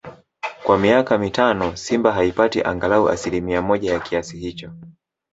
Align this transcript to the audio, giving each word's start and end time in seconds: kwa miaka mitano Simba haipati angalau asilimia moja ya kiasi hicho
kwa 0.63 0.77
miaka 0.77 1.17
mitano 1.17 1.75
Simba 1.75 2.11
haipati 2.13 2.61
angalau 2.63 3.09
asilimia 3.09 3.61
moja 3.61 3.93
ya 3.93 3.99
kiasi 3.99 4.37
hicho 4.37 4.71